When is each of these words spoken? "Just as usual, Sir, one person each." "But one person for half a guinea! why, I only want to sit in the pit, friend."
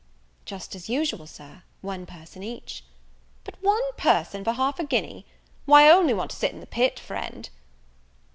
"Just 0.45 0.73
as 0.73 0.89
usual, 0.89 1.27
Sir, 1.27 1.61
one 1.81 2.07
person 2.07 2.41
each." 2.41 2.83
"But 3.43 3.53
one 3.61 3.93
person 3.97 4.43
for 4.43 4.53
half 4.53 4.79
a 4.79 4.83
guinea! 4.83 5.27
why, 5.67 5.85
I 5.87 5.91
only 5.91 6.15
want 6.15 6.31
to 6.31 6.37
sit 6.37 6.51
in 6.51 6.59
the 6.59 6.65
pit, 6.65 6.99
friend." 6.99 7.47